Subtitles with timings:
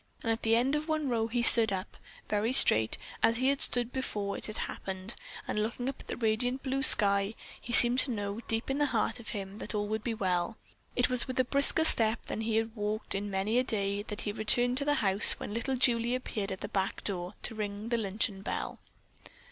[0.23, 1.95] At the end of one row he stood up,
[2.27, 5.13] very straight as he had stood before it had all happened,
[5.47, 8.87] and looking up into the radiant blue sky, he seemed to know, deep in the
[8.87, 10.57] heart of him, that all would be well.
[10.95, 14.21] It was with a brisker step than he had walked in many a day that
[14.21, 17.89] he returned to the house, when little Julie appeared at the back door to ring
[17.89, 18.79] the luncheon bell.